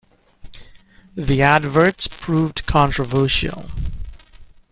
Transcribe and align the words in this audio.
The 1.13 1.43
adverts 1.43 2.07
proved 2.07 2.65
controversial. 2.65 3.65